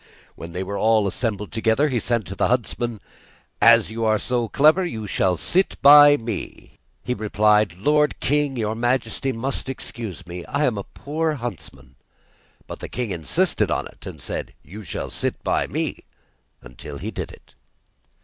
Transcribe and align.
When 0.33 0.51
they 0.53 0.63
were 0.63 0.79
all 0.79 1.05
assembled 1.07 1.51
together, 1.51 1.87
he 1.89 1.99
said 1.99 2.25
to 2.25 2.33
the 2.35 2.47
huntsman: 2.47 3.01
'As 3.61 3.91
you 3.91 4.03
are 4.03 4.17
so 4.17 4.49
clever, 4.49 4.83
you 4.83 5.05
shall 5.05 5.37
sit 5.37 5.79
by 5.83 6.17
me.' 6.17 6.79
He 7.03 7.13
replied: 7.13 7.77
'Lord 7.77 8.19
King, 8.19 8.57
your 8.57 8.73
majesty 8.73 9.31
must 9.31 9.69
excuse 9.69 10.25
me, 10.25 10.43
I 10.45 10.65
am 10.65 10.79
a 10.79 10.85
poor 10.85 11.33
huntsman.' 11.33 11.97
But 12.65 12.79
the 12.79 12.89
king 12.89 13.11
insisted 13.11 13.69
on 13.69 13.85
it, 13.85 14.07
and 14.07 14.19
said: 14.19 14.55
'You 14.63 14.81
shall 14.81 15.11
sit 15.11 15.43
by 15.43 15.67
me,' 15.67 16.05
until 16.63 16.97
he 16.97 17.11
did 17.11 17.31
it. 17.31 17.53